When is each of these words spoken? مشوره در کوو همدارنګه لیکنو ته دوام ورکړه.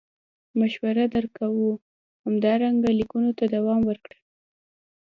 مشوره 0.59 1.03
در 1.13 1.25
کوو 1.37 1.69
همدارنګه 2.25 2.89
لیکنو 2.99 3.31
ته 3.37 3.45
دوام 3.55 3.81
ورکړه. 3.85 4.17